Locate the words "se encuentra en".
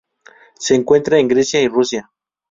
0.57-1.27